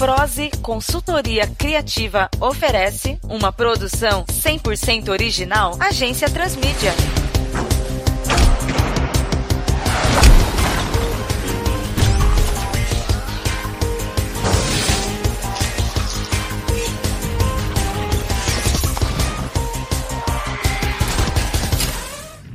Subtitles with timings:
[0.00, 6.90] Prose Consultoria Criativa oferece uma produção 100% original Agência Transmídia.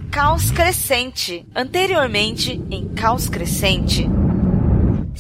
[0.10, 1.46] Caos Crescente.
[1.54, 4.10] Anteriormente, em Caos Crescente.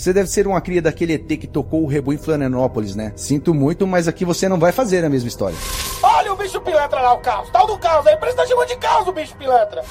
[0.05, 3.11] Você deve ser uma cria daquele ET que tocou o rebu em Florianópolis, né?
[3.15, 5.57] Sinto muito, mas aqui você não vai fazer a mesma história.
[6.03, 7.49] Olha o bicho pilantra lá, o caos.
[7.49, 8.05] Tal do caos.
[8.05, 9.83] A empresa tá chamando de caos o bicho pilantra.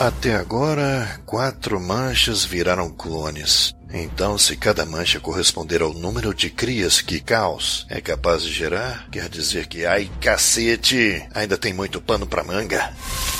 [0.00, 3.74] Até agora, quatro manchas viraram clones.
[3.92, 9.08] Então, se cada mancha corresponder ao número de crias que Caos é capaz de gerar,
[9.10, 12.92] quer dizer que, ai cacete, ainda tem muito pano pra manga.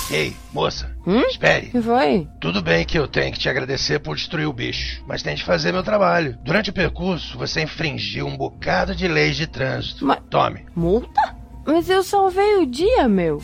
[0.09, 1.21] Ei, moça, Hum?
[1.21, 1.67] espere.
[1.67, 2.27] que foi?
[2.41, 5.43] Tudo bem que eu tenho que te agradecer por destruir o bicho, mas tem de
[5.43, 6.35] fazer meu trabalho.
[6.43, 10.03] Durante o percurso, você infringiu um bocado de leis de trânsito.
[10.03, 10.65] Mas- Tome.
[10.75, 11.35] Multa?
[11.65, 13.39] Mas eu salvei o dia, meu.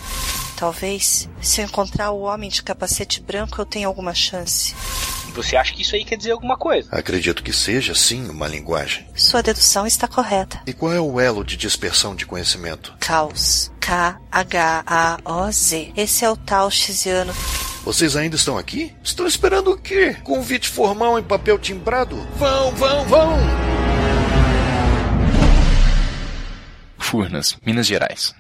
[0.58, 4.74] Talvez, se eu encontrar o homem de capacete branco, eu tenha alguma chance.
[5.36, 6.88] Você acha que isso aí quer dizer alguma coisa?
[6.92, 9.06] Acredito que seja, sim, uma linguagem.
[9.14, 10.62] Sua dedução está correta.
[10.66, 12.96] E qual é o elo de dispersão de conhecimento?
[13.02, 13.70] Caos.
[13.82, 14.32] K-H-A-O-Z.
[15.98, 17.34] Esse é o tal xiziano.
[17.84, 18.96] Vocês ainda estão aqui?
[19.04, 20.16] Estão esperando o quê?
[20.24, 22.16] Convite formal em papel timbrado?
[22.38, 23.38] Vão, vão, vão!
[26.98, 28.34] Furnas, Minas Gerais.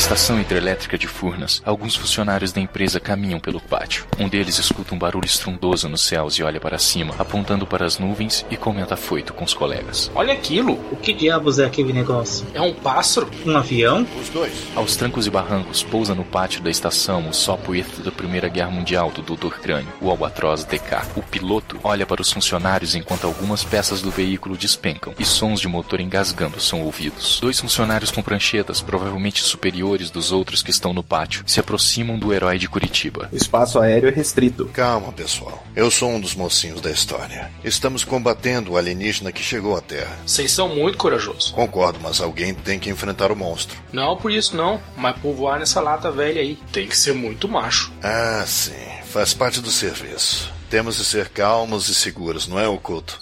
[0.00, 4.06] Estação hidrelétrica de Furnas, alguns funcionários da empresa caminham pelo pátio.
[4.18, 7.98] Um deles escuta um barulho estrondoso nos céus e olha para cima, apontando para as
[7.98, 10.10] nuvens e comenta afoito com os colegas.
[10.14, 10.72] Olha aquilo.
[10.90, 12.46] O que diabos é aquele negócio?
[12.54, 13.30] É um pássaro?
[13.44, 14.06] Um avião?
[14.18, 14.52] Os dois.
[14.74, 19.10] Aos trancos e barrancos, pousa no pátio da estação o Sopwith da Primeira Guerra Mundial
[19.10, 19.54] do Dr.
[19.60, 21.10] Crânio, o Albatroz DK.
[21.14, 25.68] O piloto olha para os funcionários enquanto algumas peças do veículo despencam e sons de
[25.68, 27.38] motor engasgando são ouvidos.
[27.38, 32.32] Dois funcionários com pranchetas, provavelmente superiores dos outros que estão no pátio, se aproximam do
[32.32, 33.28] herói de Curitiba.
[33.32, 34.66] O espaço aéreo é restrito.
[34.66, 35.64] Calma, pessoal.
[35.74, 37.50] Eu sou um dos mocinhos da história.
[37.64, 40.16] Estamos combatendo o alienígena que chegou à Terra.
[40.24, 41.50] Vocês são muito corajosos.
[41.50, 43.76] Concordo, mas alguém tem que enfrentar o monstro.
[43.92, 46.56] Não por isso não, mas por voar nessa lata velha aí.
[46.70, 47.92] Tem que ser muito macho.
[48.02, 48.72] Ah, sim.
[49.06, 50.52] Faz parte do serviço.
[50.70, 53.20] Temos de ser calmos e seguros, não é, Oculto?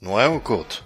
[0.00, 0.82] Não é, Oculto?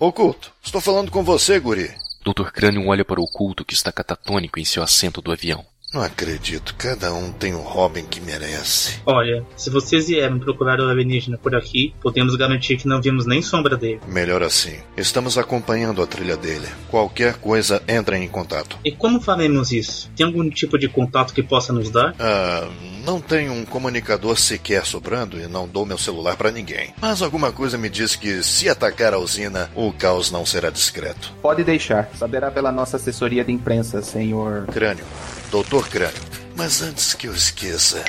[0.00, 1.92] Oculto, estou falando com você, guri.
[2.24, 2.50] Dr.
[2.52, 5.64] Crânio olha para o oculto que está catatônico em seu assento do avião.
[5.90, 9.00] Não acredito, cada um tem o Robin que merece.
[9.06, 13.40] Olha, se vocês vierem procurar o alienígena por aqui, podemos garantir que não vimos nem
[13.40, 13.98] sombra dele.
[14.06, 14.76] Melhor assim.
[14.98, 16.68] Estamos acompanhando a trilha dele.
[16.90, 18.78] Qualquer coisa, entra em contato.
[18.84, 20.10] E como faremos isso?
[20.14, 22.14] Tem algum tipo de contato que possa nos dar?
[22.20, 22.68] Ah,
[23.02, 26.92] não tenho um comunicador sequer sobrando e não dou meu celular para ninguém.
[27.00, 31.32] Mas alguma coisa me diz que se atacar a usina, o caos não será discreto.
[31.40, 32.10] Pode deixar.
[32.14, 34.66] Saberá pela nossa assessoria de imprensa, senhor.
[34.66, 35.06] Crânio.
[35.50, 36.22] Doutor Crânio.
[36.54, 38.04] Mas antes que eu esqueça,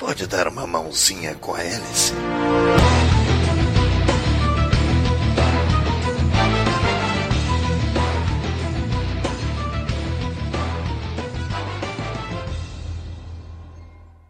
[0.00, 2.12] pode dar uma mãozinha com a hélice?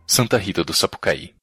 [0.06, 1.34] Santa Rita do Sapucaí.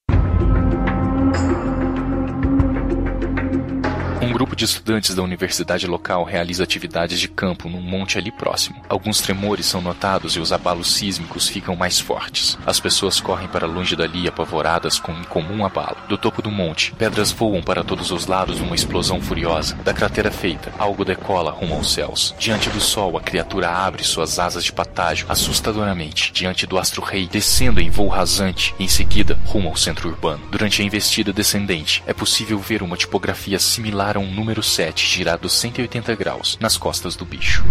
[4.34, 8.82] Grupo de estudantes da universidade local realiza atividades de campo num monte ali próximo.
[8.90, 12.58] Alguns tremores são notados e os abalos sísmicos ficam mais fortes.
[12.66, 15.98] As pessoas correm para longe dali apavoradas com um incomum abalo.
[16.10, 19.76] Do topo do monte, pedras voam para todos os lados numa explosão furiosa.
[19.84, 22.34] Da cratera feita, algo decola rumo aos céus.
[22.40, 26.32] Diante do sol, a criatura abre suas asas de patágio assustadoramente.
[26.34, 28.74] Diante do astro-rei, descendo em voo rasante.
[28.80, 30.42] Em seguida, rumo ao centro urbano.
[30.50, 35.50] Durante a investida descendente, é possível ver uma tipografia similar a um número 7 girado
[35.50, 37.64] 180 graus nas costas do bicho.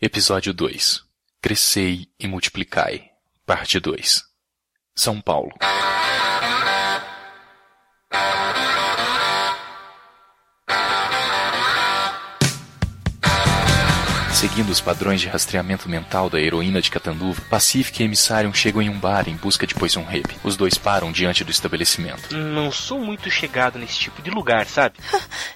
[0.00, 1.02] Episódio 2
[1.40, 3.10] Crescei e multiplicai.
[3.44, 4.22] Parte 2
[4.94, 5.52] São Paulo.
[14.42, 18.88] Seguindo os padrões de rastreamento mental da heroína de Catanduva, Pacific e Emissário chegam em
[18.88, 20.36] um bar em busca de Poison Rape.
[20.42, 22.34] Os dois param diante do estabelecimento.
[22.34, 24.96] Não sou muito chegado nesse tipo de lugar, sabe?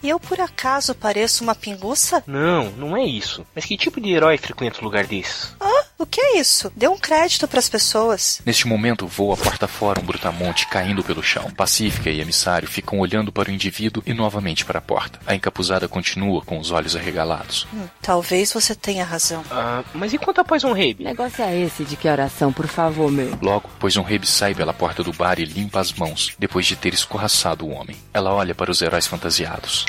[0.00, 2.22] E eu por acaso pareço uma pinguça?
[2.28, 3.44] Não, não é isso.
[3.56, 5.52] Mas que tipo de herói frequenta um lugar desses?
[5.98, 6.70] O que é isso?
[6.76, 8.42] Dê um crédito pras pessoas.
[8.44, 11.50] Neste momento, voa porta fora um brutamonte caindo pelo chão.
[11.52, 15.18] Pacífica e emissário ficam olhando para o indivíduo e novamente para a porta.
[15.26, 17.66] A encapuzada continua com os olhos arregalados.
[17.72, 19.42] Hum, talvez você tenha razão.
[19.50, 20.98] Ah, mas e quanto a Poison Rabe?
[21.00, 23.38] Negócio é esse de que oração, por favor, meu?
[23.40, 26.92] Logo, Poison Rabe sai pela porta do bar e limpa as mãos, depois de ter
[26.92, 27.96] escorraçado o homem.
[28.12, 29.86] Ela olha para os heróis fantasiados.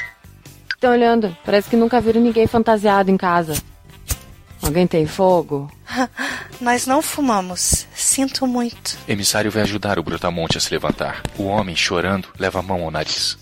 [0.74, 1.36] Estão olhando.
[1.44, 3.56] Parece que nunca viram ninguém fantasiado em casa.
[4.62, 5.72] Alguém tem fogo?
[6.60, 7.88] Nós não fumamos.
[7.96, 8.98] Sinto muito.
[9.08, 11.22] Emissário vai ajudar o Brutamonte a se levantar.
[11.38, 13.38] O homem, chorando, leva a mão ao nariz.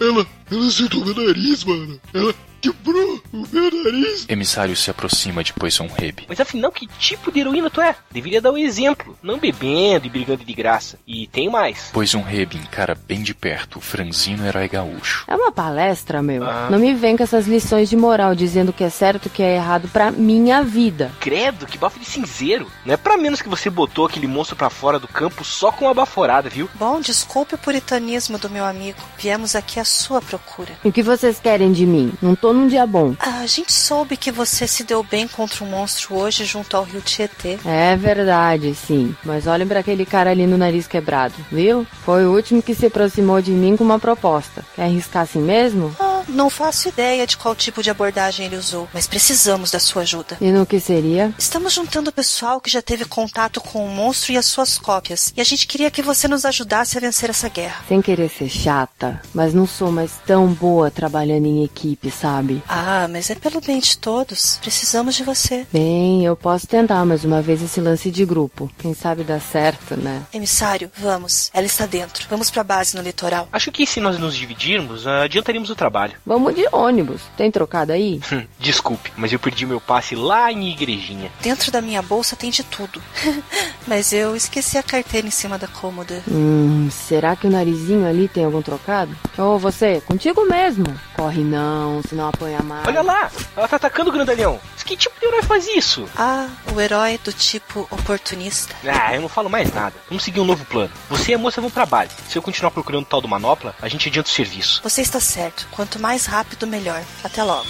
[0.00, 2.00] Ela, ela acertou meu nariz, mano.
[2.12, 2.34] Ela
[2.72, 4.26] quebrou o meu nariz.
[4.28, 6.24] Emissário se aproxima de Poison Rabe.
[6.28, 7.94] Mas afinal, que tipo de heroína tu é?
[8.10, 10.98] Deveria dar o um exemplo, não bebendo e brigando de graça.
[11.06, 11.90] E tem mais.
[11.92, 15.24] Poison Rabe encara bem de perto o franzino herói gaúcho.
[15.28, 16.44] É uma palestra, meu.
[16.44, 16.68] Ah.
[16.70, 19.30] Não me vem com essas lições de moral dizendo o que é certo e o
[19.30, 21.10] que é errado pra minha vida.
[21.20, 22.70] Credo, que bafo de cinzeiro.
[22.84, 25.86] Não é pra menos que você botou aquele monstro pra fora do campo só com
[25.86, 26.68] uma baforada, viu?
[26.74, 28.98] Bom, desculpe o puritanismo do meu amigo.
[29.18, 30.72] Viemos aqui à sua procura.
[30.84, 32.12] E o que vocês querem de mim?
[32.20, 33.14] Não tô num dia bom.
[33.20, 37.00] A gente soube que você se deu bem contra um monstro hoje junto ao rio
[37.00, 37.58] Tietê.
[37.64, 39.14] É verdade, sim.
[39.24, 41.86] Mas olhem para aquele cara ali no nariz quebrado, viu?
[42.04, 44.64] Foi o último que se aproximou de mim com uma proposta.
[44.74, 45.94] Quer arriscar assim mesmo?
[46.00, 50.02] Ah, não faço ideia de qual tipo de abordagem ele usou, mas precisamos da sua
[50.02, 50.36] ajuda.
[50.40, 51.32] E no que seria?
[51.38, 55.32] Estamos juntando o pessoal que já teve contato com o monstro e as suas cópias,
[55.36, 57.84] e a gente queria que você nos ajudasse a vencer essa guerra.
[57.88, 62.62] Sem querer ser chata, mas não sou mais tão boa trabalhando em equipe, sabe?
[62.68, 64.58] Ah, mas é pelo bem de todos.
[64.60, 65.66] Precisamos de você.
[65.72, 68.70] Bem, eu posso tentar mais uma vez esse lance de grupo.
[68.78, 70.22] Quem sabe dá certo, né?
[70.32, 71.50] Emissário, vamos.
[71.52, 72.26] Ela está dentro.
[72.28, 73.48] Vamos pra base no litoral.
[73.52, 76.15] Acho que se nós nos dividirmos, ah, adiantaríamos o trabalho.
[76.24, 77.22] Vamos de ônibus.
[77.36, 78.20] Tem trocado aí?
[78.58, 81.30] Desculpe, mas eu perdi meu passe lá em igrejinha.
[81.40, 83.02] Dentro da minha bolsa tem de tudo.
[83.86, 86.22] mas eu esqueci a carteira em cima da cômoda.
[86.28, 89.14] Hum, será que o narizinho ali tem algum trocado?
[89.38, 90.84] Ô, você, contigo mesmo.
[91.14, 92.86] Corre não, senão apanha mais.
[92.86, 94.60] Olha lá, ela tá atacando o grandalhão.
[94.86, 96.08] Que tipo de herói faz isso?
[96.16, 98.72] Ah, o herói do tipo oportunista.
[98.84, 99.96] Ah, eu não falo mais nada.
[100.08, 100.92] Vamos seguir um novo plano.
[101.10, 102.14] Você e a moça vão pra base.
[102.28, 104.80] Se eu continuar procurando o tal do Manopla, a gente adianta o serviço.
[104.84, 105.66] Você está certo.
[105.72, 107.02] Quanto mais rápido, melhor.
[107.24, 107.66] Até logo.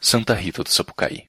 [0.00, 1.24] Santa Rita do Sapucaí.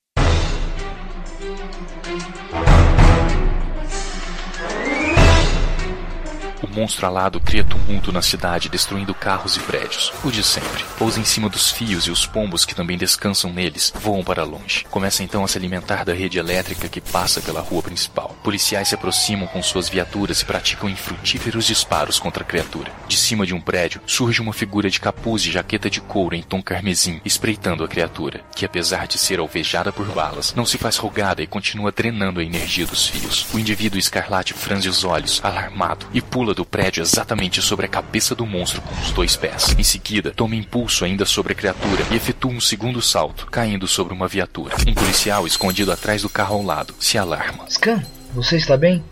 [6.78, 10.14] Monstro alado cria tumulto na cidade, destruindo carros e prédios.
[10.24, 10.84] O de sempre.
[10.98, 14.86] Pousa em cima dos fios e os pombos que também descansam neles voam para longe.
[14.92, 18.36] Começa então a se alimentar da rede elétrica que passa pela rua principal.
[18.44, 22.92] Policiais se aproximam com suas viaturas e praticam infrutíferos disparos contra a criatura.
[23.08, 26.44] De cima de um prédio, surge uma figura de capuz e jaqueta de couro em
[26.44, 30.98] tom carmesim, espreitando a criatura, que apesar de ser alvejada por balas, não se faz
[30.98, 33.48] rogada e continua drenando a energia dos fios.
[33.52, 38.36] O indivíduo escarlate franze os olhos, alarmado, e pula do prédio exatamente sobre a cabeça
[38.36, 39.76] do monstro com os dois pés.
[39.78, 44.14] Em seguida, toma impulso ainda sobre a criatura e efetua um segundo salto, caindo sobre
[44.14, 44.76] uma viatura.
[44.88, 47.66] Um policial escondido atrás do carro ao lado se alarma.
[47.70, 48.04] Scan,
[48.34, 49.04] você está bem?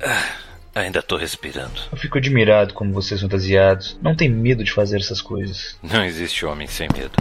[0.76, 1.82] Ainda tô respirando.
[1.90, 5.78] Eu fico admirado como vocês fantasiados não têm medo de fazer essas coisas.
[5.82, 7.12] Não existe homem sem medo.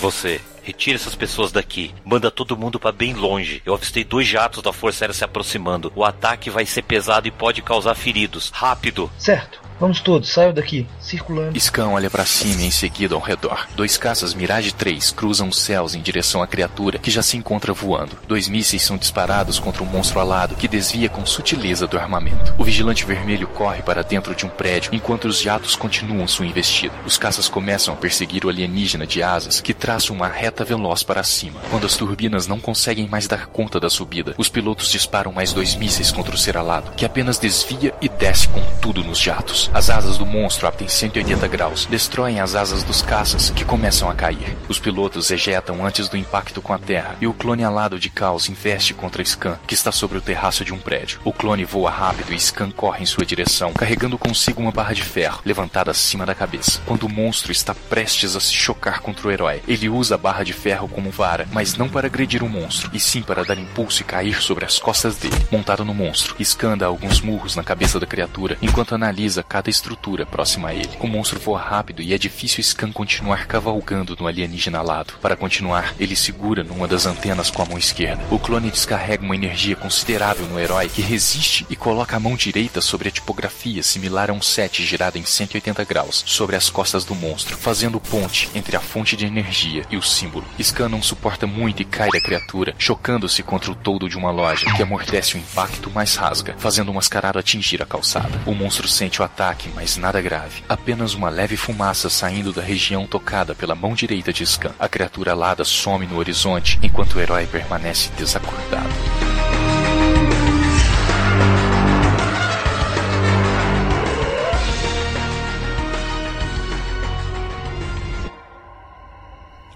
[0.00, 1.94] Você, retire essas pessoas daqui.
[2.04, 3.62] Manda todo mundo para bem longe.
[3.64, 5.90] Eu avistei dois jatos da Força Aérea se aproximando.
[5.96, 8.50] O ataque vai ser pesado e pode causar feridos.
[8.50, 9.10] Rápido!
[9.18, 9.67] Certo.
[9.80, 11.58] Vamos todos, saiam daqui, circulando.
[11.58, 13.68] Scan olha para cima e em seguida ao redor.
[13.76, 17.72] Dois caças Mirage 3 cruzam os céus em direção à criatura que já se encontra
[17.72, 18.18] voando.
[18.26, 22.54] Dois mísseis são disparados contra o monstro alado que desvia com sutileza do armamento.
[22.58, 26.94] O vigilante vermelho corre para dentro de um prédio enquanto os jatos continuam sua investida.
[27.06, 31.22] Os caças começam a perseguir o alienígena de asas que traça uma reta veloz para
[31.22, 31.60] cima.
[31.70, 35.76] Quando as turbinas não conseguem mais dar conta da subida, os pilotos disparam mais dois
[35.76, 39.67] mísseis contra o ser alado, que apenas desvia e desce com tudo nos jatos.
[39.72, 44.14] As asas do monstro abrem 180 graus, destroem as asas dos caças, que começam a
[44.14, 44.56] cair.
[44.66, 48.48] Os pilotos ejetam antes do impacto com a terra, e o clone alado de Caos
[48.48, 51.20] investe contra Scan, que está sobre o terraço de um prédio.
[51.22, 55.02] O clone voa rápido e Scan corre em sua direção, carregando consigo uma barra de
[55.02, 56.80] ferro, levantada acima da cabeça.
[56.86, 60.44] Quando o monstro está prestes a se chocar contra o herói, ele usa a barra
[60.44, 64.00] de ferro como vara, mas não para agredir o monstro, e sim para dar impulso
[64.00, 65.46] e cair sobre as costas dele.
[65.52, 69.70] Montado no monstro, Scan dá alguns murros na cabeça da criatura, enquanto analisa cada cada
[69.70, 70.90] estrutura próxima a ele.
[71.00, 75.14] O monstro voa rápido e é difícil Scan continuar cavalgando no alienígena alado.
[75.20, 78.22] Para continuar, ele segura numa das antenas com a mão esquerda.
[78.30, 82.80] O clone descarrega uma energia considerável no herói, que resiste e coloca a mão direita
[82.80, 87.16] sobre a tipografia similar a um 7 girada em 180 graus sobre as costas do
[87.16, 90.46] monstro, fazendo ponte entre a fonte de energia e o símbolo.
[90.62, 94.72] Scan não suporta muito e cai da criatura, chocando-se contra o toldo de uma loja,
[94.76, 98.40] que amortece o impacto, mas rasga, fazendo o mascarado atingir a calçada.
[98.46, 100.62] O monstro sente o ataque, mas nada grave.
[100.68, 104.72] Apenas uma leve fumaça saindo da região tocada pela mão direita de Scan.
[104.78, 108.88] A criatura alada some no horizonte, enquanto o herói permanece desacordado.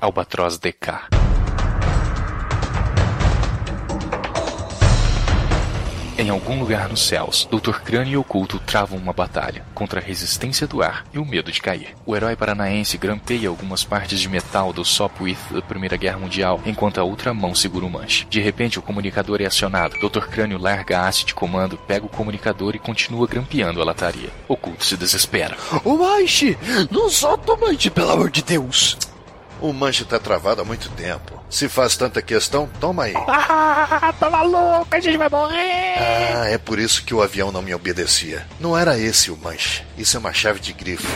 [0.01, 1.32] Albatroz DK.
[6.23, 7.81] Em algum lugar nos céus, Dr.
[7.81, 11.61] Crânio e Oculto travam uma batalha contra a resistência do ar e o medo de
[11.61, 11.97] cair.
[12.07, 16.99] O herói paranaense grampeia algumas partes de metal do Sopwith da Primeira Guerra Mundial, enquanto
[16.99, 18.25] a outra mão segura o manche.
[18.31, 19.97] De repente, o comunicador é acionado.
[19.99, 20.29] Dr.
[20.29, 24.31] Crânio larga a haste de comando, pega o comunicador e continua grampeando a lataria.
[24.47, 25.57] Oculto se desespera.
[25.85, 26.57] Ô Manche,
[26.89, 28.97] não solta o Manche, pelo amor de Deus.
[29.63, 31.41] O manche tá travado há muito tempo.
[31.49, 33.15] Se faz tanta questão, toma aí.
[33.15, 35.95] Ah, tá maluco, a gente vai morrer.
[36.35, 38.45] Ah, é por isso que o avião não me obedecia.
[38.59, 39.85] Não era esse o manche.
[39.97, 41.07] Isso é uma chave de grifo.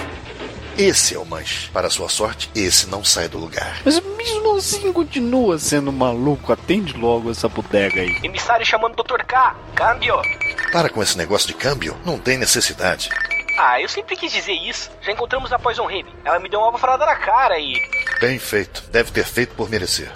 [0.78, 1.68] Esse é o manche.
[1.70, 3.80] Para sua sorte, esse não sai do lugar.
[3.84, 6.52] Mas mesmo assim continua sendo maluco.
[6.52, 8.20] Atende logo essa bodega aí.
[8.22, 9.24] Emissário chamando o Dr.
[9.24, 9.56] K.
[9.74, 10.22] Câmbio.
[10.70, 11.96] Para com esse negócio de câmbio.
[12.04, 13.10] Não tem necessidade.
[13.58, 14.90] Ah, eu sempre quis dizer isso.
[15.00, 16.14] Já encontramos a Poison Raven.
[16.24, 17.74] Ela me deu uma alvorada na cara e.
[18.20, 18.82] Bem feito.
[18.90, 20.12] Deve ter feito por merecer.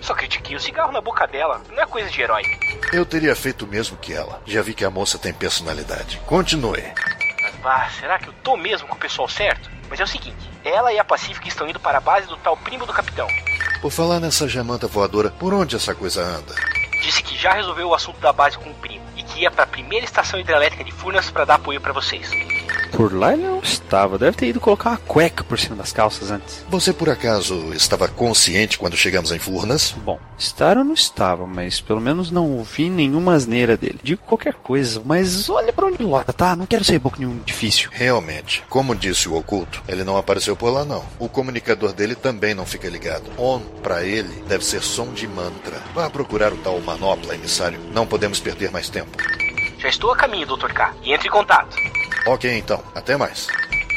[0.00, 1.62] Só critiquei o cigarro na boca dela.
[1.70, 2.42] Não é coisa de herói.
[2.92, 4.42] Eu teria feito o mesmo que ela.
[4.44, 6.20] Já vi que a moça tem personalidade.
[6.26, 6.82] Continue.
[7.64, 9.70] Ah, será que eu tô mesmo com o pessoal certo?
[9.88, 12.56] Mas é o seguinte: ela e a Pacífica estão indo para a base do tal
[12.56, 13.28] primo do capitão.
[13.80, 16.54] Por falar nessa jamanta voadora, por onde essa coisa anda?
[17.00, 19.64] Disse que já resolveu o assunto da base com o primo e que ia para
[19.64, 22.28] a primeira estação hidrelétrica de Furnas para dar apoio para vocês.
[23.02, 24.16] Por lá ele não estava.
[24.16, 26.64] Deve ter ido colocar uma cueca por cima das calças antes.
[26.70, 29.90] Você por acaso estava consciente quando chegamos em Furnas?
[29.90, 33.98] Bom, estar eu não estava, mas pelo menos não ouvi nenhuma asneira dele.
[34.04, 36.54] Digo qualquer coisa, mas olha para onde lota, tá?
[36.54, 37.90] Não quero ser pouco nenhum difícil.
[37.92, 41.04] Realmente, como disse o oculto, ele não apareceu por lá não.
[41.18, 43.32] O comunicador dele também não fica ligado.
[43.36, 45.82] On, para ele, deve ser som de mantra.
[45.92, 47.80] Vá procurar o tal manopla, emissário.
[47.92, 49.10] Não podemos perder mais tempo.
[49.78, 50.72] Já estou a caminho, Dr.
[50.72, 50.94] K.
[51.02, 51.76] E entre em contato.
[52.26, 52.82] Ok, então.
[52.94, 53.48] Até mais.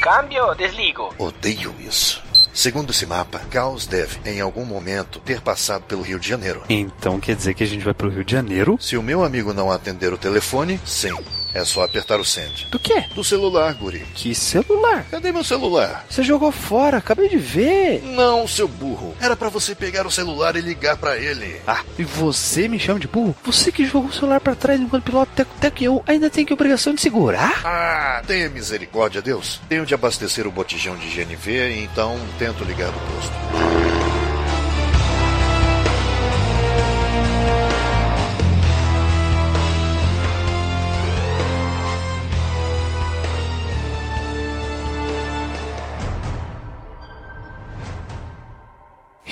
[0.01, 1.13] Câmbio, desligo.
[1.17, 2.23] Odeio isso.
[2.53, 6.63] Segundo esse mapa, Caos deve, em algum momento, ter passado pelo Rio de Janeiro.
[6.69, 8.77] Então quer dizer que a gente vai pro Rio de Janeiro?
[8.79, 11.11] Se o meu amigo não atender o telefone, sim.
[11.55, 12.67] É só apertar o send.
[12.69, 13.05] Do quê?
[13.15, 14.05] Do celular, guri.
[14.13, 15.05] Que celular?
[15.09, 16.05] Cadê meu celular?
[16.09, 18.03] Você jogou fora, acabei de ver.
[18.03, 19.15] Não, seu burro.
[19.21, 21.61] Era para você pegar o celular e ligar para ele.
[21.65, 23.33] Ah, e você me chama de burro?
[23.45, 26.93] Você que jogou o celular para trás enquanto piloto teco-teco eu ainda tenho que obrigação
[26.93, 27.61] de segurar?
[27.63, 29.61] Ah, tenha misericórdia, Deus.
[29.69, 33.84] Tenho de abastecer o botijão de GNV, então tento ligar do posto.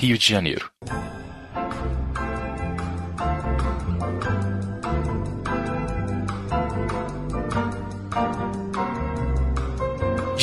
[0.04, 0.70] Rio de Janeiro.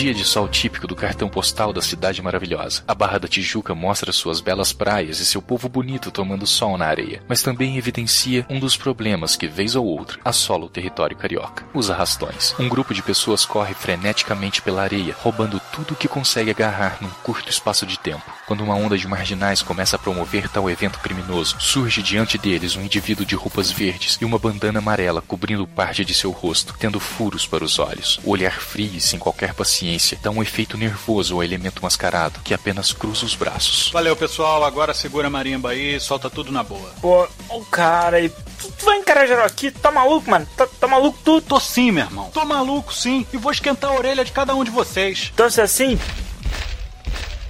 [0.00, 2.83] Dia de sol típico do cartão postal da cidade maravilhosa.
[2.88, 6.87] A Barra da Tijuca mostra suas belas praias e seu povo bonito tomando sol na
[6.87, 11.66] areia, mas também evidencia um dos problemas que, vez ou outra, assola o território carioca:
[11.75, 12.54] os arrastões.
[12.59, 17.11] Um grupo de pessoas corre freneticamente pela areia, roubando tudo o que consegue agarrar num
[17.23, 18.25] curto espaço de tempo.
[18.47, 22.80] Quando uma onda de marginais começa a promover tal evento criminoso, surge diante deles um
[22.80, 27.47] indivíduo de roupas verdes e uma bandana amarela cobrindo parte de seu rosto, tendo furos
[27.47, 28.19] para os olhos.
[28.25, 29.89] O olhar frio e sem qualquer paciência
[30.23, 33.90] dá um efeito nervoso ao elemento mascarado, que apenas cruza os braços.
[33.92, 34.64] Valeu, pessoal.
[34.64, 36.92] Agora segura a marimba aí e solta tudo na boa.
[37.00, 39.70] Pô, o cara, tu, tu vai encarar geral aqui?
[39.70, 40.47] Tá maluco, mano?
[40.56, 41.40] Tá, tá maluco tu?
[41.40, 42.30] Tô sim, meu irmão.
[42.32, 43.26] Tô maluco sim.
[43.32, 45.30] E vou esquentar a orelha de cada um de vocês.
[45.32, 45.99] Então se é assim.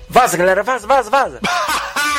[0.08, 1.40] Vaza, galera, vaza, vaza, vaza.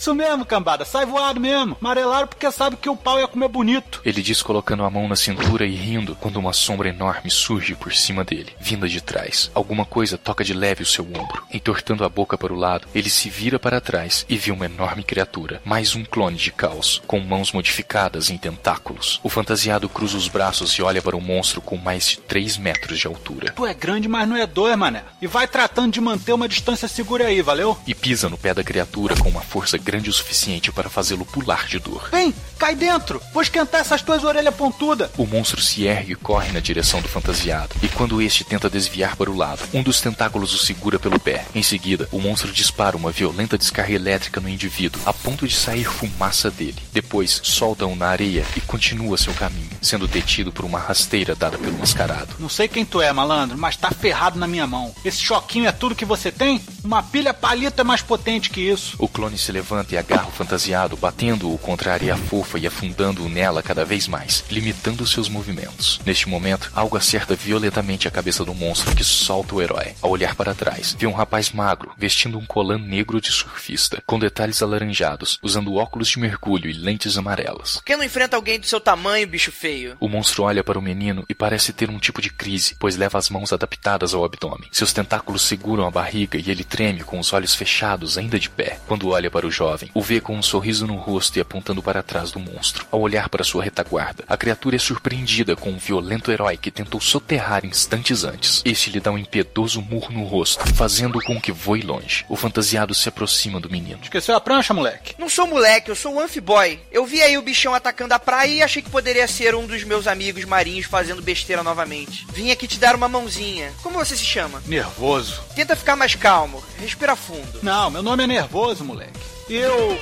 [0.00, 0.84] Isso mesmo, cambada.
[0.84, 1.76] Sai voado mesmo.
[1.78, 4.00] Marelaram porque sabe que o pau ia comer bonito.
[4.04, 7.92] Ele diz colocando a mão na cintura e rindo quando uma sombra enorme surge por
[7.92, 9.50] cima dele, vinda de trás.
[9.54, 11.44] Alguma coisa toca de leve o seu ombro.
[11.52, 15.02] Entortando a boca para o lado, ele se vira para trás e vê uma enorme
[15.02, 19.20] criatura, mais um clone de caos, com mãos modificadas em tentáculos.
[19.22, 22.98] O fantasiado cruza os braços e olha para o monstro com mais de 3 metros
[22.98, 23.52] de altura.
[23.52, 25.04] Tu é grande, mas não é dois, mané.
[25.20, 27.76] E vai tratando de manter uma distância segura aí, valeu?
[27.86, 31.66] E pisa no pé da criatura com uma força grande o suficiente para fazê-lo pular
[31.66, 32.08] de dor.
[32.10, 33.20] Vem, cai dentro.
[33.32, 35.10] Vou esquentar essas tuas orelhas pontudas.
[35.16, 37.74] O monstro se ergue e corre na direção do fantasiado.
[37.82, 41.46] E quando este tenta desviar para o lado, um dos tentáculos o segura pelo pé.
[41.54, 45.84] Em seguida, o monstro dispara uma violenta descarga elétrica no indivíduo, a ponto de sair
[45.84, 46.76] fumaça dele.
[46.92, 51.78] Depois, solta-o na areia e continua seu caminho, sendo detido por uma rasteira dada pelo
[51.78, 52.34] mascarado.
[52.38, 54.94] Não sei quem tu é, malandro, mas tá ferrado na minha mão.
[55.04, 56.60] Esse choquinho é tudo que você tem?
[56.84, 58.89] Uma pilha palito é mais potente que isso.
[58.98, 63.28] O clone se levanta e agarra o fantasiado, batendo-o contra a areia fofa e afundando-o
[63.28, 66.00] nela cada vez mais, limitando seus movimentos.
[66.04, 69.94] Neste momento, algo acerta violentamente a cabeça do monstro que solta o herói.
[70.00, 74.18] Ao olhar para trás, vê um rapaz magro, vestindo um colã negro de surfista, com
[74.18, 77.76] detalhes alaranjados, usando óculos de mergulho e lentes amarelas.
[77.76, 79.96] Por que não enfrenta alguém do seu tamanho, bicho feio?
[80.00, 83.18] O monstro olha para o menino e parece ter um tipo de crise, pois leva
[83.18, 84.68] as mãos adaptadas ao abdômen.
[84.72, 88.79] Seus tentáculos seguram a barriga e ele treme com os olhos fechados, ainda de pé.
[88.86, 92.02] Quando olha para o jovem, o vê com um sorriso no rosto e apontando para
[92.02, 92.86] trás do monstro.
[92.90, 97.00] Ao olhar para sua retaguarda, a criatura é surpreendida com um violento herói que tentou
[97.00, 98.62] soterrar instantes antes.
[98.64, 102.24] Este lhe dá um impiedoso murro no rosto, fazendo com que voe longe.
[102.28, 104.00] O fantasiado se aproxima do menino.
[104.02, 105.14] Esqueceu a prancha, moleque?
[105.18, 106.78] Não sou moleque, eu sou o Amphiboy.
[106.90, 109.84] Eu vi aí o bichão atacando a praia e achei que poderia ser um dos
[109.84, 112.26] meus amigos marinhos fazendo besteira novamente.
[112.32, 113.72] Vim aqui te dar uma mãozinha.
[113.82, 114.62] Como você se chama?
[114.66, 115.40] Nervoso.
[115.54, 116.62] Tenta ficar mais calmo.
[116.78, 117.60] Respira fundo.
[117.62, 119.18] Não, meu nome é Nervoso, moleque.
[119.48, 119.98] Eu.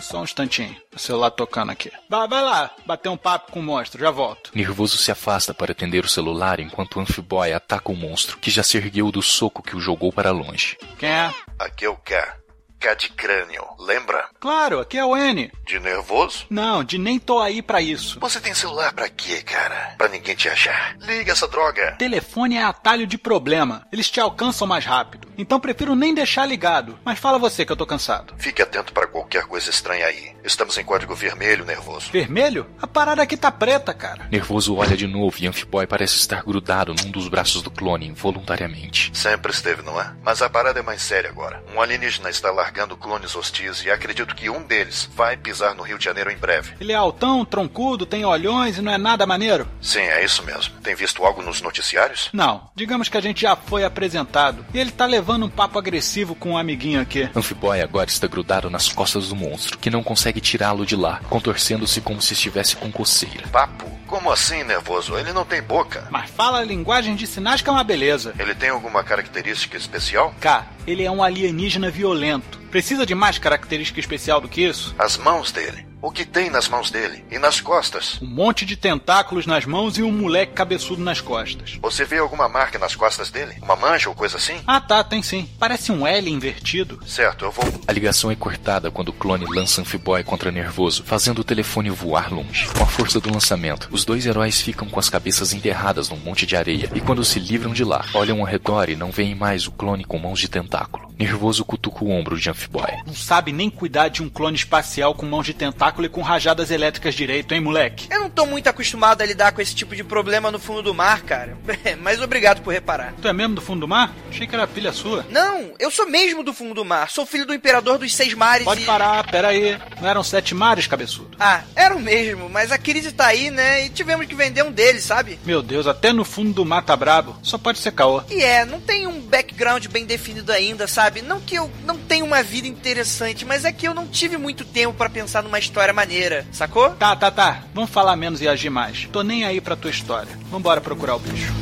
[0.00, 0.76] Só um instantinho.
[0.94, 1.90] O celular tocando aqui.
[2.08, 4.50] Vai, vai lá, bater um papo com o monstro, já volto.
[4.54, 8.62] Nervoso se afasta para atender o celular enquanto o Amphiboy ataca o monstro, que já
[8.62, 10.76] se ergueu do soco que o jogou para longe.
[10.98, 11.34] Quem é?
[11.58, 12.43] Aqui é o K.
[12.92, 14.28] De crânio, lembra?
[14.38, 15.50] Claro, aqui é o N.
[15.64, 16.44] De nervoso?
[16.50, 18.20] Não, de nem tô aí pra isso.
[18.20, 19.94] Você tem celular pra quê, cara?
[19.96, 20.94] Pra ninguém te achar.
[21.00, 21.92] Liga essa droga.
[21.98, 23.86] Telefone é atalho de problema.
[23.90, 25.26] Eles te alcançam mais rápido.
[25.36, 26.98] Então prefiro nem deixar ligado.
[27.04, 28.34] Mas fala você que eu tô cansado.
[28.36, 30.34] Fique atento para qualquer coisa estranha aí.
[30.44, 32.12] Estamos em código vermelho, nervoso.
[32.12, 32.66] Vermelho?
[32.80, 34.28] A parada aqui tá preta, cara.
[34.30, 39.10] Nervoso olha de novo e Amphiboy parece estar grudado num dos braços do clone involuntariamente.
[39.14, 40.14] Sempre esteve, não é?
[40.22, 41.64] Mas a parada é mais séria agora.
[41.74, 45.96] Um alienígena está largando clones hostis e acredito que um deles vai pisar no Rio
[45.96, 46.72] de Janeiro em breve.
[46.80, 49.68] Ele é altão, troncudo, tem olhões e não é nada maneiro?
[49.80, 50.74] Sim, é isso mesmo.
[50.82, 52.30] Tem visto algo nos noticiários?
[52.32, 52.68] Não.
[52.74, 54.66] Digamos que a gente já foi apresentado.
[54.74, 57.30] E ele tá levando um papo agressivo com um amiguinho aqui.
[57.32, 62.00] Amphiboy agora está grudado nas costas do monstro, que não consegue tirá-lo de lá, contorcendo-se
[62.00, 63.46] como se estivesse com coceira.
[63.52, 63.88] Papo?
[64.08, 65.16] Como assim, nervoso?
[65.16, 66.08] Ele não tem boca.
[66.10, 68.34] Mas fala a linguagem de sinais que é uma beleza.
[68.36, 70.34] Ele tem alguma característica especial?
[70.40, 72.63] K, ele é um alienígena violento.
[72.74, 74.96] Precisa de mais característica especial do que isso?
[74.98, 75.86] As mãos dele.
[76.04, 77.24] O que tem nas mãos dele?
[77.30, 78.18] E nas costas?
[78.20, 81.78] Um monte de tentáculos nas mãos e um moleque cabeçudo nas costas.
[81.80, 83.56] Você vê alguma marca nas costas dele?
[83.62, 84.60] Uma mancha ou coisa assim?
[84.66, 85.48] Ah tá, tem sim.
[85.58, 87.00] Parece um L invertido.
[87.06, 87.64] Certo, eu vou.
[87.88, 92.30] A ligação é cortada quando o clone lança Amphiboy contra Nervoso, fazendo o telefone voar
[92.30, 92.68] longe.
[92.76, 96.44] Com a força do lançamento, os dois heróis ficam com as cabeças enterradas num monte
[96.44, 99.66] de areia, e quando se livram de lá, olham ao redor e não veem mais
[99.66, 101.14] o clone com mãos de tentáculo.
[101.18, 102.90] Nervoso cutuca o ombro de Amphiboy.
[103.06, 106.70] Não sabe nem cuidar de um clone espacial com mãos de tentáculo e com rajadas
[106.70, 108.08] elétricas direito, hein, moleque?
[108.10, 110.94] Eu não tô muito acostumado a lidar com esse tipo de problema no fundo do
[110.94, 111.56] mar, cara.
[112.00, 113.14] Mas obrigado por reparar.
[113.20, 114.14] Tu é mesmo do fundo do mar?
[114.30, 115.26] Achei que era pilha sua.
[115.30, 117.10] Não, eu sou mesmo do fundo do mar.
[117.10, 118.86] Sou filho do imperador dos seis mares Pode e...
[118.86, 119.78] parar, pera aí.
[120.00, 121.36] Não eram sete mares, cabeçudo?
[121.38, 123.84] Ah, eram mesmo, mas a crise tá aí, né?
[123.84, 125.38] E tivemos que vender um deles, sabe?
[125.44, 127.36] Meu Deus, até no fundo do mar tá brabo.
[127.42, 128.22] Só pode ser caô.
[128.30, 131.20] E é, não tem um background bem definido ainda, sabe?
[131.20, 134.64] Não que eu não tenha uma vida interessante, mas é que eu não tive muito
[134.64, 136.90] tempo para pensar numa história maneira, sacou?
[136.90, 137.62] Tá, tá, tá.
[137.74, 139.08] Vamos falar menos e agir mais.
[139.12, 140.30] Tô nem aí pra tua história.
[140.50, 141.52] Vambora procurar o bicho.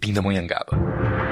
[0.00, 1.25] Pindamonhangaba.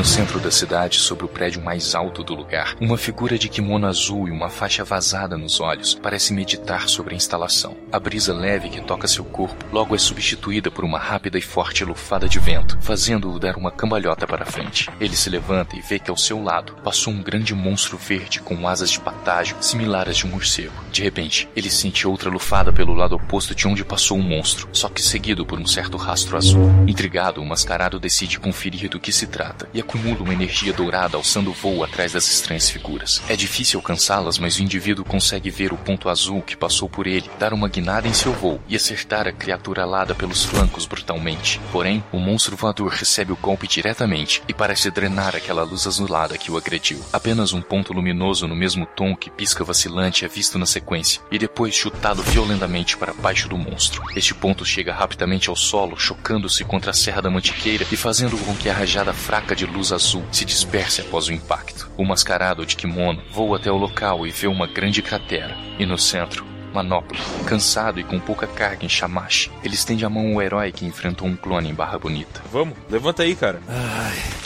[0.00, 3.86] No centro da cidade, sobre o prédio mais alto do lugar, uma figura de kimono
[3.86, 7.76] azul e uma faixa vazada nos olhos parece meditar sobre a instalação.
[7.92, 11.84] A brisa leve que toca seu corpo logo é substituída por uma rápida e forte
[11.84, 14.88] lufada de vento, fazendo-o dar uma cambalhota para frente.
[14.98, 18.66] Ele se levanta e vê que ao seu lado passou um grande monstro verde com
[18.66, 20.72] asas de patágio similar às de um morcego.
[20.90, 24.88] De repente, ele sente outra lufada pelo lado oposto de onde passou o monstro, só
[24.88, 26.70] que seguido por um certo rastro azul.
[26.86, 31.52] Intrigado, o mascarado decide conferir do que se trata e acumula uma energia dourada alçando
[31.52, 33.20] voo atrás das estranhas figuras.
[33.28, 37.28] É difícil alcançá-las, mas o indivíduo consegue ver o ponto azul que passou por ele,
[37.40, 41.60] dar uma guinada em seu voo e acertar a criatura alada pelos flancos brutalmente.
[41.72, 46.52] Porém, o monstro voador recebe o golpe diretamente e parece drenar aquela luz azulada que
[46.52, 47.00] o agrediu.
[47.12, 51.38] Apenas um ponto luminoso no mesmo tom que pisca vacilante é visto na sequência e
[51.38, 54.04] depois chutado violentamente para baixo do monstro.
[54.14, 58.54] Este ponto chega rapidamente ao solo, chocando-se contra a Serra da Mantiqueira e fazendo com
[58.54, 61.90] que a rajada fraca de luz azul se disperse após o impacto.
[61.96, 65.98] O mascarado de kimono voa até o local e vê uma grande cratera, e no
[65.98, 70.70] centro, Manopla, cansado e com pouca carga em Shamash, ele estende a mão ao herói
[70.70, 72.40] que enfrentou um clone em Barra Bonita.
[72.52, 73.60] Vamos, levanta aí, cara.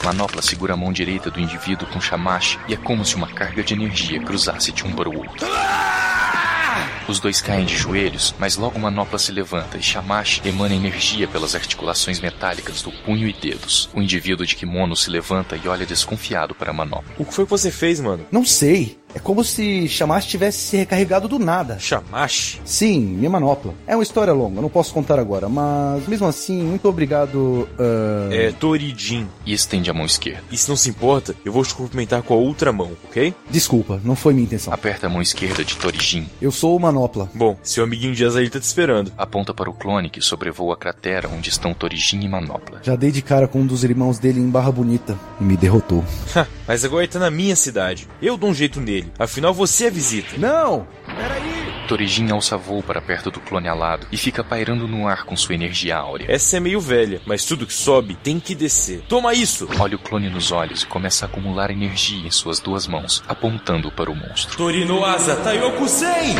[0.02, 3.62] Manopla segura a mão direita do indivíduo com Shamash e é como se uma carga
[3.62, 5.46] de energia cruzasse de um para o outro.
[7.06, 11.54] Os dois caem de joelhos, mas logo Manopla se levanta e Shamash emana energia pelas
[11.54, 13.90] articulações metálicas do punho e dedos.
[13.92, 17.12] O indivíduo de kimono se levanta e olha desconfiado para Manopla.
[17.18, 18.26] O que foi que você fez, mano?
[18.32, 18.98] Não sei.
[19.14, 21.78] É como se Shamash tivesse se recarregado do nada.
[21.78, 22.60] Shamash?
[22.64, 23.74] Sim, minha manopla.
[23.86, 27.68] É uma história longa, não posso contar agora, mas mesmo assim, muito obrigado.
[27.78, 28.32] Uh...
[28.32, 29.26] É Torijin.
[29.46, 30.42] E estende a mão esquerda.
[30.50, 33.34] E se não se importa, eu vou te cumprimentar com a outra mão, ok?
[33.48, 34.72] Desculpa, não foi minha intenção.
[34.72, 36.26] Aperta a mão esquerda de Torijin.
[36.40, 37.30] Eu sou o manopla.
[37.34, 39.12] Bom, seu amiguinho de Azair tá te esperando.
[39.16, 42.80] Aponta para o clone que sobrevoa a cratera onde estão Torijin e Manopla.
[42.82, 46.04] Já dei de cara com um dos irmãos dele em Barra Bonita e me derrotou.
[46.66, 48.08] Mas agora ele tá na minha cidade.
[48.20, 49.12] Eu dou um jeito nele.
[49.18, 50.36] Afinal, você é visita.
[50.36, 50.86] Não!
[51.86, 55.54] Torijin alça voo para perto do clone alado e fica pairando no ar com sua
[55.54, 56.26] energia áurea.
[56.28, 59.02] Essa é meio velha, mas tudo que sobe tem que descer.
[59.08, 59.68] Toma isso!
[59.78, 63.90] Olha o clone nos olhos e começa a acumular energia em suas duas mãos, apontando
[63.90, 64.56] para o monstro.
[64.56, 66.34] Torino Asa Taiokusei!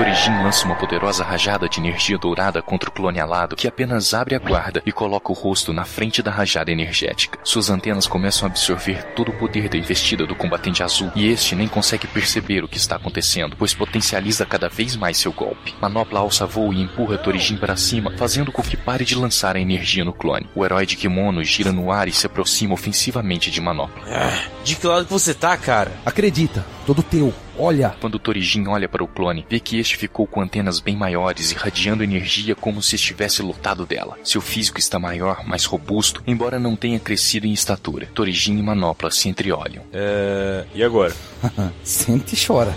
[0.00, 4.34] Torijin lança uma poderosa rajada de energia dourada contra o clone alado, que apenas abre
[4.34, 7.38] a guarda e coloca o rosto na frente da rajada energética.
[7.44, 11.54] Suas antenas começam a absorver todo o poder da investida do combatente azul, e este
[11.54, 15.74] nem consegue perceber o que está acontecendo, pois potencializa cada vez mais seu golpe.
[15.82, 19.60] Manopla alça voo e empurra Torijin para cima, fazendo com que pare de lançar a
[19.60, 20.48] energia no clone.
[20.54, 24.02] O herói de kimono gira no ar e se aproxima ofensivamente de Manopla.
[24.08, 25.92] Ah, de que lado que você tá, cara?
[26.06, 27.34] Acredita, todo teu.
[27.60, 27.94] Olha!
[28.00, 32.02] Quando Torijin olha para o clone, vê que este ficou com antenas bem maiores, irradiando
[32.02, 34.16] energia como se estivesse lotado dela.
[34.24, 38.08] Seu físico está maior, mais robusto, embora não tenha crescido em estatura.
[38.14, 39.82] Torijin e Manopla se entreolham.
[39.92, 40.64] É...
[40.74, 41.14] E agora?
[41.84, 42.74] Sente e chora.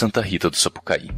[0.00, 1.10] Santa Rita do Sapucaí.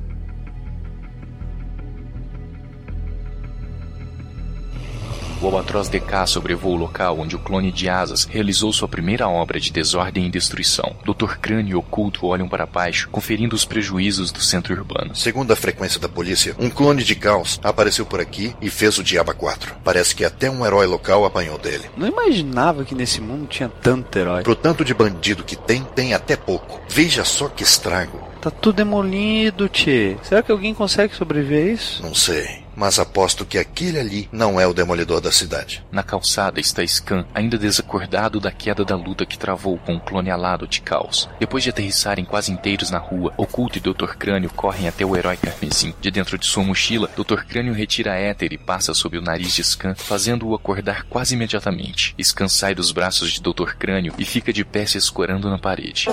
[5.41, 9.61] O Albatroz DK sobrevoa o local onde o clone de asas realizou sua primeira obra
[9.61, 10.97] de desordem e destruição.
[11.05, 11.37] Dr.
[11.41, 15.15] Crânio e Oculto olham para baixo, conferindo os prejuízos do centro urbano.
[15.15, 19.05] Segundo a frequência da polícia, um clone de caos apareceu por aqui e fez o
[19.05, 19.77] Diaba 4.
[19.85, 21.89] Parece que até um herói local apanhou dele.
[21.97, 24.43] Não imaginava que nesse mundo tinha tanto herói.
[24.43, 26.81] Pro tanto de bandido que tem, tem até pouco.
[26.89, 28.32] Veja só que estrago.
[28.43, 30.17] Tá tudo demolido, tchê.
[30.23, 32.03] Será que alguém consegue sobreviver a isso?
[32.03, 35.85] Não sei mas aposto que aquele ali não é o demolidor da cidade.
[35.91, 40.31] Na calçada está Scan, ainda desacordado da queda da luta que travou com o clone
[40.31, 41.29] alado de caos.
[41.39, 44.15] Depois de aterrissarem quase inteiros na rua, Oculto e Dr.
[44.19, 45.95] Crânio correm até o herói carmesim.
[46.01, 47.45] De dentro de sua mochila, Dr.
[47.45, 52.15] Crânio retira a éter e passa sob o nariz de Scan, fazendo-o acordar quase imediatamente.
[52.23, 53.75] Scan sai dos braços de Dr.
[53.79, 56.09] Crânio e fica de pé se escorando na parede.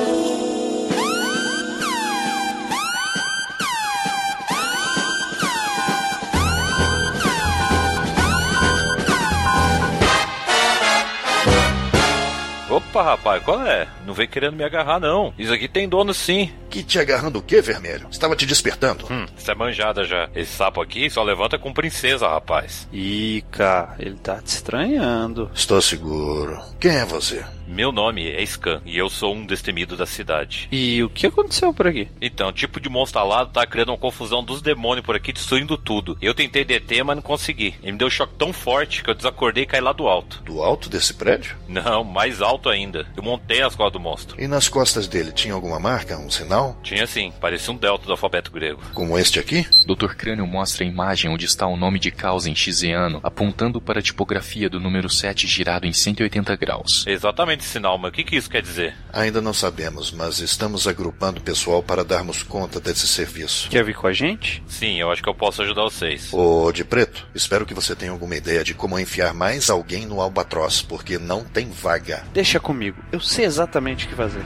[13.10, 13.88] Rapaz, qual é?
[14.06, 15.34] Não vem querendo me agarrar, não.
[15.38, 16.52] Isso aqui tem dono sim.
[16.70, 18.08] Que te agarrando o quê, vermelho?
[18.12, 19.08] Estava te despertando.
[19.10, 20.30] Hum, isso é manjada já.
[20.36, 22.88] Esse sapo aqui só levanta com princesa, rapaz.
[22.94, 25.50] Ica, ele tá te estranhando.
[25.54, 26.60] Estou seguro.
[26.80, 27.44] Quem é você?
[27.68, 30.68] Meu nome é Scan e eu sou um destemido da cidade.
[30.72, 32.08] E o que aconteceu por aqui?
[32.20, 36.18] Então, tipo de monstro alado tá criando uma confusão dos demônios por aqui, destruindo tudo.
[36.20, 37.76] Eu tentei deter, mas não consegui.
[37.84, 40.42] Ele me deu um choque tão forte que eu desacordei e caí lá do alto.
[40.44, 41.56] Do alto desse prédio?
[41.68, 43.06] Não, mais alto ainda.
[43.16, 44.42] Eu montei as costas do monstro.
[44.42, 46.78] E nas costas dele tinha alguma marca, um sinal?
[46.84, 48.82] Tinha sim, parecia um delta do alfabeto grego.
[48.94, 49.66] Como este aqui?
[49.86, 50.16] Dr.
[50.16, 54.02] Crânio mostra a imagem onde está o nome de causa em xizeano, apontando para a
[54.02, 57.06] tipografia do número 7 girado em 180 graus.
[57.08, 58.96] Exatamente esse sinal, mas o que, que isso quer dizer?
[59.14, 63.70] Ainda não sabemos, mas estamos agrupando pessoal para darmos conta desse serviço.
[63.70, 64.64] Quer vir com a gente?
[64.68, 66.34] Sim, eu acho que eu posso ajudar vocês.
[66.34, 70.22] Ô, de preto, espero que você tenha alguma ideia de como enfiar mais alguém no
[70.22, 72.24] albatroz, porque não tem vaga.
[72.34, 73.59] Deixa comigo, eu sei exatamente
[74.06, 74.44] o que fazer.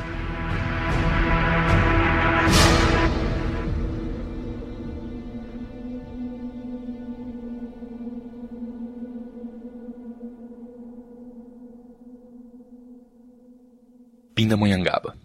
[14.35, 15.15] Pindamonhangaba.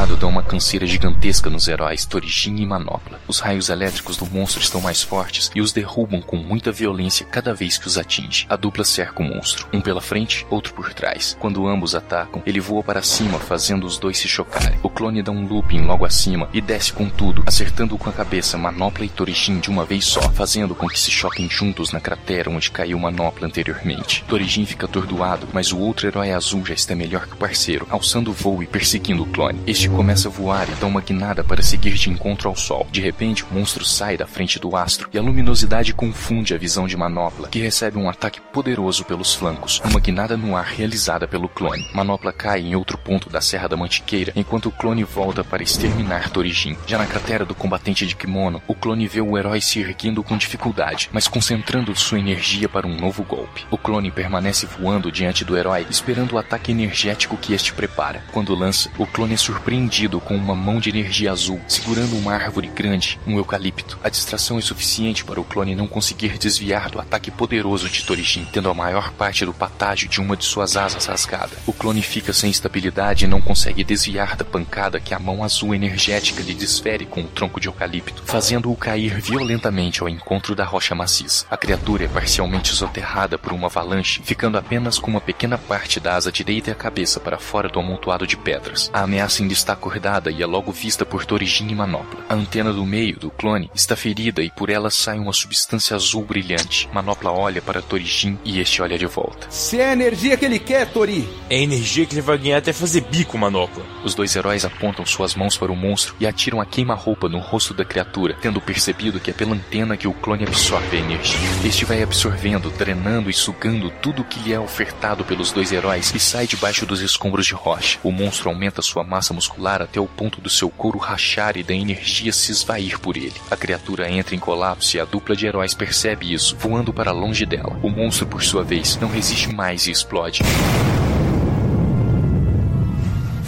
[0.00, 3.20] O clone alado dá uma canseira gigantesca nos heróis Torijin e Manopla.
[3.28, 7.52] Os raios elétricos do monstro estão mais fortes e os derrubam com muita violência cada
[7.52, 8.46] vez que os atinge.
[8.48, 11.36] A dupla cerca o monstro, um pela frente, outro por trás.
[11.38, 14.78] Quando ambos atacam, ele voa para cima, fazendo os dois se chocarem.
[14.82, 18.56] O clone dá um looping logo acima e desce com tudo, acertando com a cabeça
[18.56, 22.48] Manopla e Torijin de uma vez só, fazendo com que se choquem juntos na cratera
[22.48, 24.24] onde caiu Manopla anteriormente.
[24.26, 28.30] Torijin fica atordoado, mas o outro herói azul já está melhor que o parceiro, alçando
[28.30, 29.60] o voo e perseguindo o clone.
[29.66, 32.86] Este começa a voar e dá uma guinada para seguir de encontro ao sol.
[32.90, 36.86] De repente, o monstro sai da frente do astro e a luminosidade confunde a visão
[36.86, 41.48] de Manopla, que recebe um ataque poderoso pelos flancos, uma guinada no ar realizada pelo
[41.48, 41.86] clone.
[41.92, 46.30] Manopla cai em outro ponto da Serra da Mantiqueira, enquanto o clone volta para exterminar
[46.30, 46.76] Torijin.
[46.86, 50.36] Já na cratera do combatente de kimono, o clone vê o herói se erguendo com
[50.36, 53.66] dificuldade, mas concentrando sua energia para um novo golpe.
[53.70, 58.22] O clone permanece voando diante do herói, esperando o ataque energético que este prepara.
[58.32, 59.79] Quando lança, o clone é surpreendido
[60.20, 63.98] com uma mão de energia azul, segurando uma árvore grande, um eucalipto.
[64.02, 68.46] A distração é suficiente para o clone não conseguir desviar do ataque poderoso de Torijin,
[68.52, 71.56] tendo a maior parte do patágio de uma de suas asas rasgada.
[71.66, 75.74] O clone fica sem estabilidade e não consegue desviar da pancada que a mão azul
[75.74, 80.94] energética lhe desfere com o tronco de eucalipto, fazendo-o cair violentamente ao encontro da rocha
[80.94, 81.46] maciça.
[81.50, 86.14] A criatura é parcialmente soterrada por uma avalanche, ficando apenas com uma pequena parte da
[86.14, 88.90] asa direita e a cabeça para fora do amontoado de pedras.
[88.92, 92.20] A ameaça ainda está acordada e é logo vista por Torijin e Manopla.
[92.28, 96.24] A antena do meio do clone está ferida e por ela sai uma substância azul
[96.24, 96.88] brilhante.
[96.92, 99.46] Manopla olha para Torijin e este olha de volta.
[99.50, 101.28] Se é a energia que ele quer, Tori!
[101.48, 103.84] É a energia que ele vai ganhar até fazer bico, Manopla.
[104.04, 107.72] Os dois heróis apontam suas mãos para o monstro e atiram a queima-roupa no rosto
[107.72, 111.38] da criatura, tendo percebido que é pela antena que o clone absorve a energia.
[111.64, 116.12] Este vai absorvendo, drenando e sugando tudo o que lhe é ofertado pelos dois heróis
[116.14, 117.98] e sai debaixo dos escombros de rocha.
[118.02, 121.74] O monstro aumenta sua massa muscular até o ponto do seu couro rachar e da
[121.74, 123.34] energia se esvair por ele.
[123.50, 127.44] A criatura entra em colapso e a dupla de heróis percebe isso, voando para longe
[127.46, 127.78] dela.
[127.82, 130.42] O monstro, por sua vez, não resiste mais e explode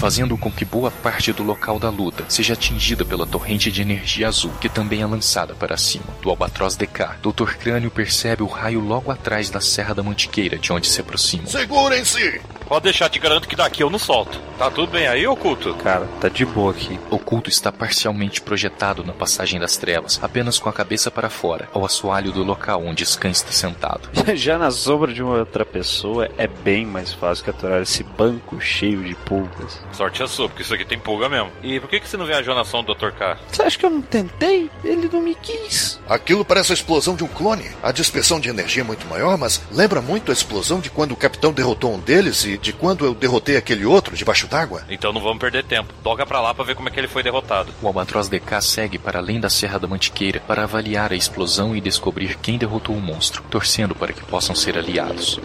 [0.02, 4.26] fazendo com que boa parte do local da luta seja atingida pela torrente de energia
[4.26, 6.06] azul, que também é lançada para cima.
[6.20, 7.54] Do Albatroz DK, Dr.
[7.56, 11.46] Crânio percebe o raio logo atrás da Serra da Mantiqueira, de onde se aproxima.
[11.46, 12.40] Segurem-se!
[12.66, 14.40] Pode deixar, te garanto que daqui eu não solto.
[14.58, 15.74] Tá tudo bem aí, Oculto?
[15.74, 16.98] Cara, tá de boa aqui.
[17.10, 21.84] Oculto está parcialmente projetado na passagem das trevas, apenas com a cabeça para fora, ao
[21.84, 24.08] assoalho do local onde Scan está sentado.
[24.34, 29.04] Já na sombra de uma outra pessoa é bem mais fácil capturar esse banco cheio
[29.04, 29.78] de pulgas.
[29.92, 31.50] Sorte a sua, porque isso aqui tem pulga mesmo.
[31.62, 33.10] E por que, que você não viajou na som do Dr.
[33.10, 33.38] K?
[33.50, 34.70] Você acha que eu não tentei?
[34.84, 36.00] Ele não me quis.
[36.08, 37.70] Aquilo parece a explosão de um clone.
[37.82, 41.16] A dispersão de energia é muito maior, mas lembra muito a explosão de quando o
[41.16, 44.84] capitão derrotou um deles e de quando eu derrotei aquele outro debaixo d'água.
[44.88, 45.92] Então não vamos perder tempo.
[46.02, 47.72] Toca pra lá pra ver como é que ele foi derrotado.
[47.82, 51.80] O Albatroz DK segue para além da Serra da Mantiqueira para avaliar a explosão e
[51.80, 55.40] descobrir quem derrotou o monstro, torcendo para que possam ser aliados.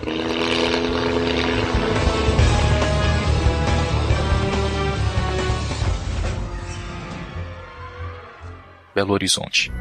[8.97, 9.71] Belo Horizonte.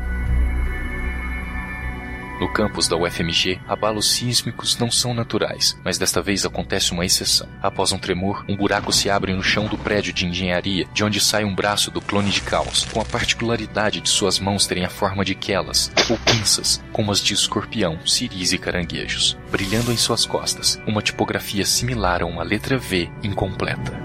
[2.39, 7.49] No campus da UFMG, abalos sísmicos não são naturais, mas desta vez acontece uma exceção.
[7.63, 11.19] Após um tremor, um buraco se abre no chão do prédio de engenharia, de onde
[11.19, 14.91] sai um braço do clone de caos, com a particularidade de suas mãos terem a
[14.91, 20.27] forma de quelas, ou pinças, como as de escorpião, ciris e caranguejos, brilhando em suas
[20.27, 23.99] costas, uma tipografia similar a uma letra V incompleta.